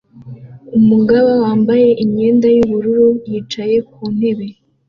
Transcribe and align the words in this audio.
Umugabo 0.77 1.29
wambaye 1.43 1.87
imyenda 2.03 2.47
yubururu 2.55 3.07
yicaye 3.29 3.77
ku 3.91 4.01
ntebe 4.15 4.47